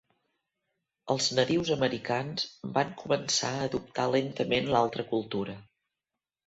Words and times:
Els 1.15 1.27
nadius 1.39 1.69
americans 1.75 2.47
van 2.79 2.97
començar 3.05 3.55
a 3.59 3.63
adoptar 3.69 4.09
lentament 4.19 4.75
l'altra 4.75 5.11
cultura. 5.15 5.61